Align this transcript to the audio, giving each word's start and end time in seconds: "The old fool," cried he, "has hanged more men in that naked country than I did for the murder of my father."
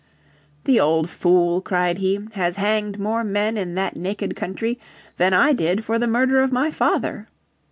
"The 0.63 0.79
old 0.79 1.11
fool," 1.11 1.61
cried 1.61 1.99
he, 1.99 2.27
"has 2.33 2.55
hanged 2.55 2.97
more 2.97 3.23
men 3.23 3.55
in 3.55 3.75
that 3.75 3.95
naked 3.95 4.35
country 4.35 4.79
than 5.17 5.31
I 5.31 5.53
did 5.53 5.85
for 5.85 5.99
the 5.99 6.07
murder 6.07 6.41
of 6.41 6.51
my 6.51 6.71
father." 6.71 7.27